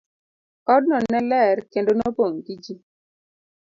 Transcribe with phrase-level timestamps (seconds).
[0.75, 2.73] Odno ne ler kendo nopong' gi ji.